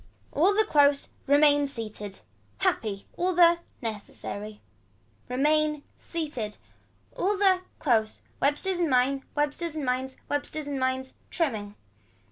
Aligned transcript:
All 0.31 0.55
the 0.55 0.65
close. 0.65 1.09
Remain 1.27 1.67
seated. 1.67 2.21
Happy. 2.61 3.05
All 3.17 3.33
the. 3.35 3.59
Necessity. 3.83 4.59
Remain 5.29 5.83
seated. 5.95 6.57
All 7.15 7.37
the, 7.37 7.59
close. 7.77 8.23
Websters 8.41 8.79
and 8.79 8.89
mines, 8.89 9.21
websters 9.35 9.75
and 9.75 9.85
mines. 9.85 10.17
Websters 10.27 10.65
and 10.65 10.79
mines. 10.79 11.13
Trimming. 11.29 11.75